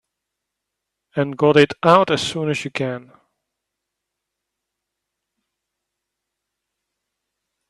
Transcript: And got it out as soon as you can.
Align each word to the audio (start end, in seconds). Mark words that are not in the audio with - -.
And 1.15 1.37
got 1.37 1.57
it 1.57 1.73
out 1.83 2.09
as 2.09 2.23
soon 2.27 2.49
as 2.49 2.65
you 2.65 2.71
can. 2.71 3.11